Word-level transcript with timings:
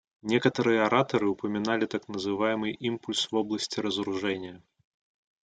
Некоторые 0.23 0.81
ораторы 0.81 1.29
упоминали 1.29 1.85
так 1.85 2.07
называемый 2.07 2.71
импульс 2.73 3.31
в 3.31 3.35
области 3.35 3.79
разоружения. 3.79 4.63